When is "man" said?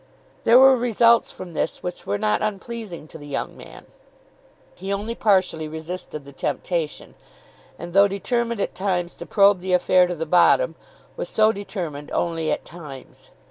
3.55-3.85